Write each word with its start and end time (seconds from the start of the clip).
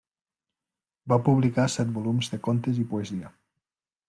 Va 1.13 1.19
publicar 1.27 1.67
set 1.75 1.93
volums 1.99 2.33
de 2.35 2.41
contes 2.49 2.81
i 2.87 2.91
poesia. 2.97 3.33